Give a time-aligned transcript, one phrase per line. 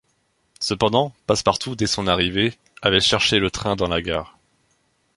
[0.59, 4.39] Cependant Passepartout, dès son arrivée, avait cherché le train dans la gare.